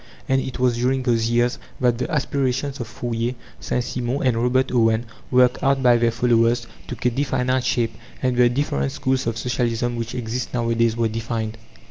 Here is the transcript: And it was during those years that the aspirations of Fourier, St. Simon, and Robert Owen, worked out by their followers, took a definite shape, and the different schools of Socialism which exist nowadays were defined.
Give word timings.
And 0.27 0.41
it 0.41 0.57
was 0.57 0.77
during 0.77 1.03
those 1.03 1.29
years 1.29 1.59
that 1.79 1.99
the 1.99 2.09
aspirations 2.09 2.79
of 2.79 2.87
Fourier, 2.87 3.35
St. 3.59 3.83
Simon, 3.83 4.23
and 4.23 4.35
Robert 4.35 4.71
Owen, 4.71 5.05
worked 5.29 5.61
out 5.61 5.83
by 5.83 5.97
their 5.97 6.09
followers, 6.09 6.65
took 6.87 7.05
a 7.05 7.11
definite 7.11 7.63
shape, 7.63 7.93
and 8.19 8.35
the 8.35 8.49
different 8.49 8.91
schools 8.91 9.27
of 9.27 9.37
Socialism 9.37 9.95
which 9.97 10.15
exist 10.15 10.55
nowadays 10.55 10.97
were 10.97 11.07
defined. 11.07 11.55